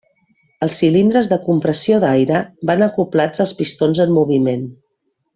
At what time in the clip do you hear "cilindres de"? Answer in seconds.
0.83-1.37